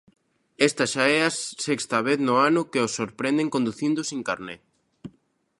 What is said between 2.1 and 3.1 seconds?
no ano que o